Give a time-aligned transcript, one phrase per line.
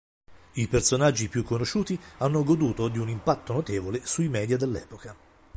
[0.53, 5.15] I personaggi più conosciuti hanno goduto di un impatto notevole sui media dell'epoca.